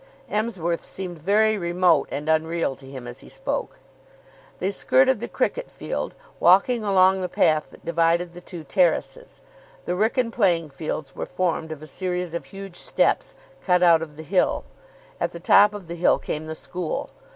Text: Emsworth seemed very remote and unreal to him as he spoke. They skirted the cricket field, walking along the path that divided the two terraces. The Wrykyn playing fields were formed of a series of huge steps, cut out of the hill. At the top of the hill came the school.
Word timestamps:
Emsworth 0.31 0.83
seemed 0.83 1.19
very 1.19 1.59
remote 1.59 2.09
and 2.11 2.27
unreal 2.27 2.73
to 2.75 2.87
him 2.89 3.05
as 3.05 3.19
he 3.19 3.29
spoke. 3.29 3.77
They 4.57 4.71
skirted 4.71 5.19
the 5.19 5.27
cricket 5.27 5.69
field, 5.69 6.15
walking 6.39 6.83
along 6.83 7.21
the 7.21 7.29
path 7.29 7.69
that 7.69 7.85
divided 7.85 8.33
the 8.33 8.41
two 8.41 8.63
terraces. 8.63 9.41
The 9.85 9.91
Wrykyn 9.93 10.31
playing 10.31 10.71
fields 10.71 11.15
were 11.15 11.27
formed 11.27 11.71
of 11.71 11.83
a 11.83 11.85
series 11.85 12.33
of 12.33 12.45
huge 12.45 12.77
steps, 12.77 13.35
cut 13.63 13.83
out 13.83 14.01
of 14.01 14.17
the 14.17 14.23
hill. 14.23 14.63
At 15.19 15.33
the 15.33 15.39
top 15.39 15.71
of 15.71 15.85
the 15.85 15.93
hill 15.95 16.17
came 16.17 16.47
the 16.47 16.55
school. 16.55 17.11